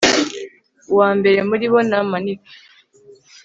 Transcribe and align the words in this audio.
uwambere 0.91 1.39
muri 1.49 1.65
bo 1.71 1.79
namanike 1.89 2.49